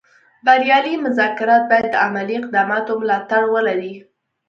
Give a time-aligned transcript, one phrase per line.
[0.45, 3.93] بریالي مذاکرات باید د عملي اقداماتو ملاتړ ولري